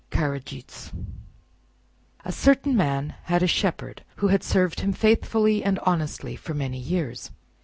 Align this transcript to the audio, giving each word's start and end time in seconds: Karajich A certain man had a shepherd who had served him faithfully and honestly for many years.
Karajich 0.09 0.91
A 2.25 2.31
certain 2.31 2.75
man 2.75 3.13
had 3.25 3.43
a 3.43 3.47
shepherd 3.47 4.03
who 4.15 4.29
had 4.29 4.43
served 4.43 4.79
him 4.79 4.93
faithfully 4.93 5.63
and 5.63 5.77
honestly 5.83 6.35
for 6.35 6.55
many 6.55 6.79
years. 6.79 7.29